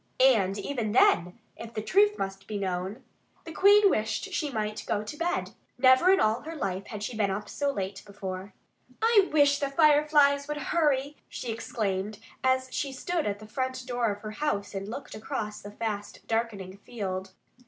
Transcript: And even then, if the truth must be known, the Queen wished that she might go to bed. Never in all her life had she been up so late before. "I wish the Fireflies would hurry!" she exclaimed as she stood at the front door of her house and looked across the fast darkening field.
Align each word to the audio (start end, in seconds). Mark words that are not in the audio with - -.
And 0.19 0.57
even 0.57 0.93
then, 0.93 1.37
if 1.55 1.75
the 1.75 1.81
truth 1.83 2.17
must 2.17 2.47
be 2.47 2.57
known, 2.57 3.03
the 3.43 3.51
Queen 3.51 3.87
wished 3.87 4.25
that 4.25 4.33
she 4.33 4.49
might 4.49 4.83
go 4.87 5.03
to 5.03 5.15
bed. 5.15 5.51
Never 5.77 6.09
in 6.11 6.19
all 6.19 6.41
her 6.41 6.55
life 6.55 6.87
had 6.87 7.03
she 7.03 7.15
been 7.15 7.29
up 7.29 7.47
so 7.47 7.69
late 7.69 8.01
before. 8.03 8.51
"I 8.99 9.29
wish 9.31 9.59
the 9.59 9.69
Fireflies 9.69 10.47
would 10.47 10.57
hurry!" 10.57 11.17
she 11.29 11.51
exclaimed 11.51 12.17
as 12.43 12.69
she 12.73 12.91
stood 12.91 13.27
at 13.27 13.37
the 13.37 13.45
front 13.45 13.85
door 13.85 14.11
of 14.11 14.21
her 14.23 14.31
house 14.31 14.73
and 14.73 14.87
looked 14.87 15.13
across 15.13 15.61
the 15.61 15.69
fast 15.69 16.25
darkening 16.25 16.77
field. 16.77 17.33